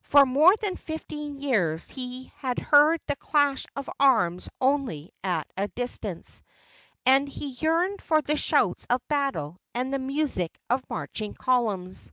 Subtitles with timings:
[0.00, 5.68] For more than fifteen years he had heard the clash of arms only at a
[5.68, 6.40] distance,
[7.04, 12.10] and he yearned for the shouts of battle and the music of marching columns.